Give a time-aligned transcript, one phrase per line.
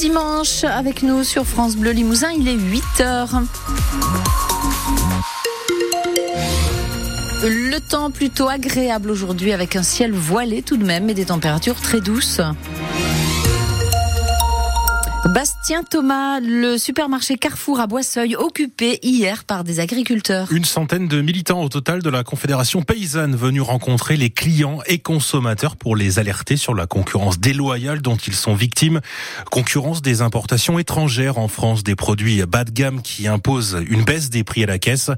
[0.00, 2.30] dimanche avec nous sur France Bleu Limousin.
[2.30, 3.42] Il est 8 heures.
[7.42, 11.78] Le temps plutôt agréable aujourd'hui avec un ciel voilé tout de même et des températures
[11.82, 12.40] très douces.
[15.26, 20.50] Bastien Thomas, le supermarché Carrefour à Boisseuil, occupé hier par des agriculteurs.
[20.50, 24.98] Une centaine de militants au total de la Confédération paysanne venus rencontrer les clients et
[24.98, 29.00] consommateurs pour les alerter sur la concurrence déloyale dont ils sont victimes.
[29.50, 34.30] Concurrence des importations étrangères en France, des produits bas de gamme qui imposent une baisse
[34.30, 35.10] des prix à la caisse.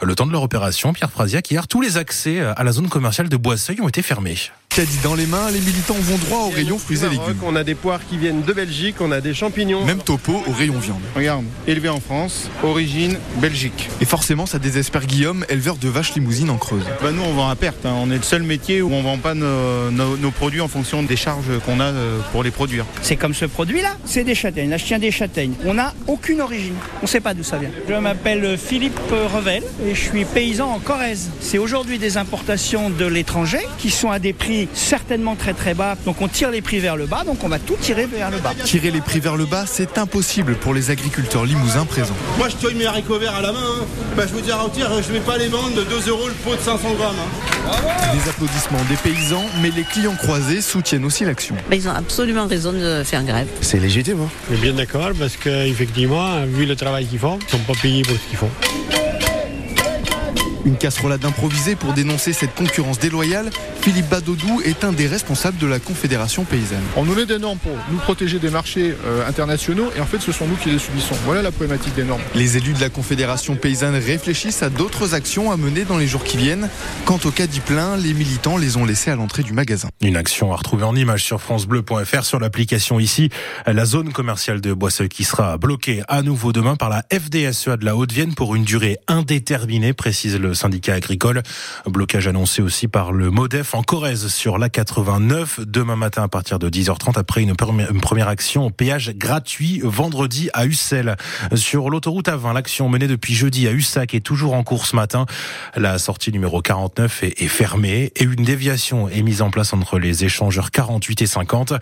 [0.00, 3.28] Le temps de leur opération, Pierre Frasiac, hier, tous les accès à la zone commerciale
[3.28, 4.36] de Boisseuil ont été fermés.
[4.78, 7.40] Caddie dans les mains, les militants vont droit au rayon fruits et légumes.
[7.44, 9.84] On a des poires qui viennent de Belgique, on a des champignons.
[9.84, 11.00] Même topo au rayon viande.
[11.16, 13.88] Regarde, élevé en France, origine Belgique.
[14.00, 16.84] Et forcément, ça désespère Guillaume, éleveur de vaches limousines en Creuse.
[17.02, 17.84] Bah nous, on vend à perte.
[17.86, 17.94] hein.
[18.00, 21.02] On est le seul métier où on vend pas nos, nos- nos produits en fonction
[21.02, 22.84] des charges qu'on a euh, pour les produire.
[23.02, 24.70] C'est comme ce produit-là, c'est des châtaignes.
[24.70, 25.54] Là, je tiens des châtaignes.
[25.64, 26.74] On n'a aucune origine.
[27.00, 27.70] On ne sait pas d'où ça vient.
[27.88, 31.30] Je m'appelle Philippe Revel et je suis paysan en Corrèze.
[31.40, 35.96] C'est aujourd'hui des importations de l'étranger qui sont à des prix certainement très très bas.
[36.04, 38.38] Donc on tire les prix vers le bas, donc on va tout tirer vers le
[38.38, 38.52] bas.
[38.64, 42.16] Tirer les prix vers le bas, c'est impossible pour les agriculteurs limousins présents.
[42.38, 43.58] Moi je cueille mes haricots verts à la main.
[43.80, 43.84] hein.
[44.16, 46.34] Bah, je vous dis à rôtir, je vais pas les vendre de 2 euros le
[46.34, 47.14] pot de 500 grammes.
[47.18, 47.70] hein.
[48.14, 51.54] Des applaudissements des paysans, mais les clients croisés soutiennent aussi l'action.
[51.70, 53.46] Ils ont absolument raison de faire grève.
[53.60, 54.22] C'est légitime.
[54.22, 57.64] Hein Je suis bien d'accord parce qu'effectivement, vu le travail qu'ils font, ils ne sont
[57.72, 58.50] pas payés pour ce qu'ils font.
[60.64, 65.66] Une casserolade improvisée pour dénoncer cette concurrence déloyale, Philippe Badodou est un des responsables de
[65.66, 66.82] la Confédération paysanne.
[66.96, 70.20] On nous met des normes pour nous protéger des marchés euh, internationaux et en fait
[70.20, 71.14] ce sont nous qui les subissons.
[71.24, 72.20] Voilà la problématique des normes.
[72.34, 76.24] Les élus de la Confédération paysanne réfléchissent à d'autres actions à mener dans les jours
[76.24, 76.68] qui viennent.
[77.04, 79.88] Quant au caddie plein, les militants les ont laissés à l'entrée du magasin.
[80.00, 83.30] Une action à retrouver en image sur francebleu.fr sur l'application ici.
[83.66, 87.84] La zone commerciale de Boisseuil qui sera bloquée à nouveau demain par la FDSEA de
[87.84, 91.42] la Haute-Vienne pour une durée indéterminée, précise le syndicat agricole.
[91.86, 96.58] Blocage annoncé aussi par le MODEF en Corrèze sur la 89 demain matin à partir
[96.58, 101.16] de 10h30 après une première, action au péage gratuit vendredi à Ussel.
[101.54, 105.26] Sur l'autoroute A20, l'action menée depuis jeudi à Ussac est toujours en cours ce matin.
[105.76, 109.98] La sortie numéro 49 est, est fermée et une déviation est mise en place entre
[109.98, 111.74] les échangeurs 48 et 50.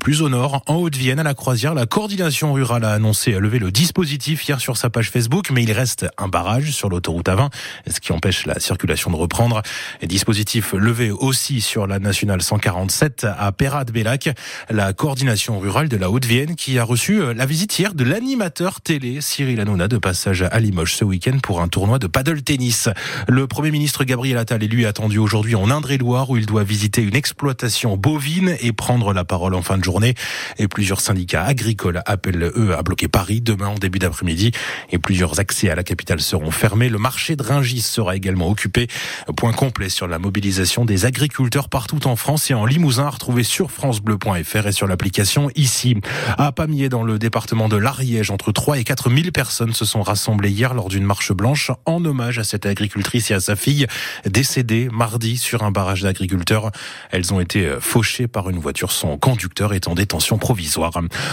[0.00, 3.70] Plus au nord, en Haute-Vienne, à la croisière, la coordination rurale a annoncé lever le
[3.70, 7.50] dispositif hier sur sa page Facebook, mais il reste un barrage sur l'autoroute A20,
[7.88, 9.62] ce qui empêche la circulation de reprendre.
[10.00, 14.30] Et dispositif levé aussi sur la nationale 147 à Perrade-Bellac,
[14.70, 18.80] la coordination rurale de la Haute-Vienne qui a reçu euh, la visite hier de l'animateur
[18.80, 22.88] télé Cyril Hanouna de passage à Limoges ce week-end pour un tournoi de paddle tennis.
[23.28, 27.02] Le Premier ministre Gabriel Attal est lui attendu aujourd'hui en Indre-et-Loire où il doit visiter
[27.02, 30.14] une exploitation bovine et prendre la parole en fin de journée.
[30.58, 34.52] Et plusieurs syndicats agricoles appellent eux à bloquer Paris demain en début d'après-midi
[34.90, 36.88] et plusieurs accès à la capitale seront fermés.
[36.88, 38.86] Le marché de Ringis sera également occupé.
[39.36, 43.42] Point complet sur la mobilisation des agriculteurs partout en France et en Limousin à retrouver
[43.42, 45.96] sur francebleu.fr et sur l'application ici.
[46.38, 50.02] À Pamiers dans le département de l'Ariège, entre 3 et 4 000 personnes se sont
[50.02, 53.88] rassemblées hier lors d'une marche blanche en hommage à cette agricultrice et à sa fille
[54.24, 56.70] décédée mardi sur un barrage d'agriculteurs.
[57.10, 58.92] Elles ont été fauchées par une voiture.
[58.92, 60.92] Son conducteur est en détention provisoire.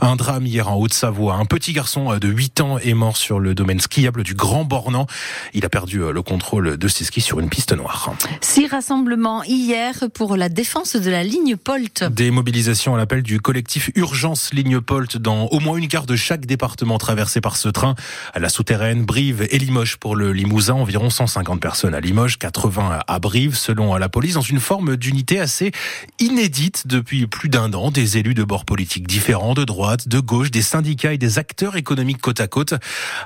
[0.00, 1.34] Un drame hier en Haute-Savoie.
[1.34, 5.06] Un petit garçon de 8 ans est mort sur le domaine skiable du Grand Bornand.
[5.52, 8.14] Il a perdu le contrôle de ses skis sur une piste noire.
[8.40, 12.04] Six rassemblements hier pour la défense de la ligne Polt.
[12.04, 16.14] Des mobilisations à l'appel du collectif Urgence Ligne Polt dans au moins une gare de
[16.14, 17.96] chaque département traversé par ce train.
[18.32, 20.74] À la souterraine, Brive et Limoges pour le Limousin.
[20.74, 25.40] Environ 150 personnes à Limoges, 80 à Brive selon la police dans une forme d'unité
[25.40, 25.72] assez
[26.20, 27.90] inédite depuis plus d'un an.
[27.90, 31.76] Des élus de bords politiques différents, de droite, de gauche, des syndicats et des acteurs
[31.76, 32.74] économiques côte à côte.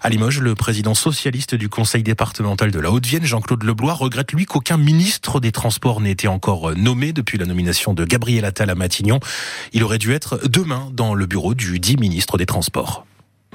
[0.03, 2.91] À Limoges, le président socialiste du conseil départemental de la
[3.23, 7.93] Jean-Claude Leblois, regrette lui qu'aucun ministre des Transports n'ait été encore nommé depuis la nomination
[7.93, 9.19] de Gabriel Attal à Matignon.
[9.73, 13.05] Il aurait dû être demain dans le bureau du dit ministre des Transports.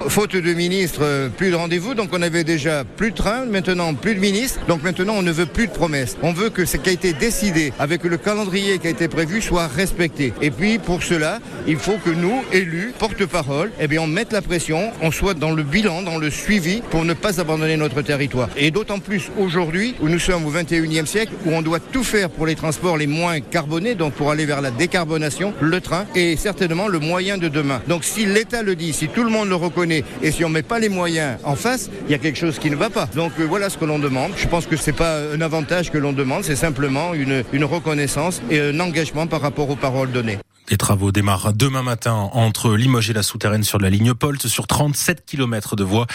[0.08, 4.14] Faute de ministre, plus de rendez-vous, donc on avait déjà plus de train, maintenant plus
[4.14, 6.18] de ministre, donc maintenant on ne veut plus de promesses.
[6.22, 9.40] On veut que ce qui a été décidé avec le calendrier qui a été prévu
[9.40, 10.34] soit respecté.
[10.42, 14.42] Et puis pour cela, il faut que nous, élus, porte-parole, eh bien on mette la
[14.42, 18.50] pression, on soit dans le bilan, dans le suivi pour ne pas abandonner notre territoire.
[18.58, 22.28] Et d'autant plus aujourd'hui où nous sommes au 21e siècle, où on doit tout faire
[22.28, 26.36] pour les transports les moins carbonés, donc pour aller vers la décarbonation, le train est
[26.36, 27.80] certainement le moyen de demain.
[27.88, 30.54] Donc si l'État le dit, si tout le monde le reconnaît, et si on ne
[30.54, 33.08] met pas les moyens en face, il y a quelque chose qui ne va pas.
[33.14, 34.32] Donc euh, voilà ce que l'on demande.
[34.36, 37.64] Je pense que ce n'est pas un avantage que l'on demande, c'est simplement une, une
[37.64, 40.38] reconnaissance et un engagement par rapport aux paroles données.
[40.68, 44.66] Les travaux démarrent demain matin entre Limoges et la souterraine sur la ligne Polt sur
[44.66, 46.06] 37 km de voies.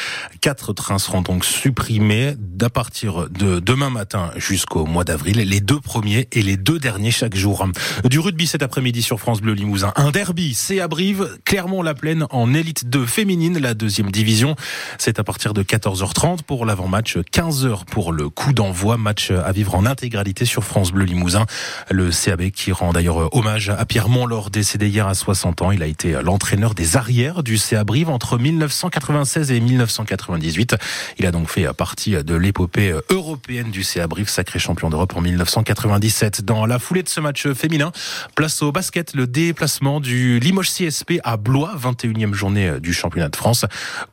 [0.42, 5.38] Quatre trains seront donc supprimés à partir de demain matin jusqu'au mois d'avril.
[5.38, 7.66] Les deux premiers et les deux derniers chaque jour.
[8.04, 9.94] Du rugby cet après-midi sur France Bleu Limousin.
[9.96, 14.56] Un derby, c'est à Brive, Clermont-la-Plaine en élite 2 féminine, la deuxième division.
[14.98, 18.98] C'est à partir de 14h30 pour l'avant-match, 15h pour le coup d'envoi.
[18.98, 21.46] Match à vivre en intégralité sur France Bleu Limousin.
[21.90, 24.10] Le CAB qui rend d'ailleurs hommage à Pierre
[24.50, 25.72] Décédé hier à 60 ans.
[25.72, 30.76] Il a été l'entraîneur des arrières du CA Brive entre 1996 et 1998.
[31.20, 35.22] Il a donc fait partie de l'épopée européenne du CA Brive, sacré champion d'Europe en
[35.22, 36.44] 1997.
[36.44, 37.92] Dans la foulée de ce match féminin,
[38.36, 43.36] place au basket, le déplacement du Limoges CSP à Blois, 21e journée du championnat de
[43.36, 43.66] France.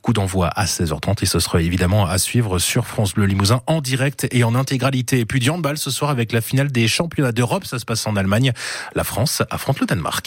[0.03, 3.81] Coup d'envoi à 16h30 et ce sera évidemment à suivre sur France Bleu Limousin en
[3.81, 5.21] direct et en intégralité.
[5.21, 7.65] Et puis du handball ce soir avec la finale des championnats d'Europe.
[7.65, 8.53] Ça se passe en Allemagne.
[8.95, 10.18] La France affronte le Danemark.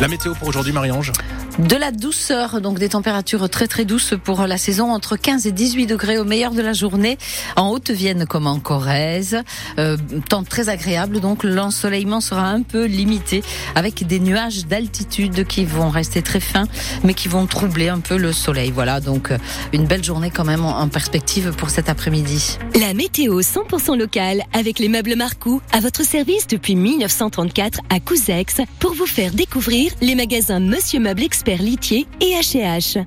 [0.00, 1.12] La météo pour aujourd'hui, Marie-Ange?
[1.58, 5.52] De la douceur, donc des températures très très douces pour la saison, entre 15 et
[5.52, 7.18] 18 degrés au meilleur de la journée,
[7.56, 9.42] en Haute-Vienne comme en Corrèze.
[9.78, 9.96] Euh,
[10.28, 13.42] temps très agréable, donc l'ensoleillement sera un peu limité
[13.74, 16.68] avec des nuages d'altitude qui vont rester très fins,
[17.02, 18.70] mais qui vont troubler un peu le soleil.
[18.70, 19.38] Voilà, donc euh,
[19.72, 22.58] une belle journée quand même en perspective pour cet après-midi.
[22.78, 28.58] La météo 100% locale avec les meubles Marcou à votre service depuis 1934 à Couzex
[28.78, 33.04] pour vous faire découvrir les magasins Monsieur Meuble Expert Litier et H&H.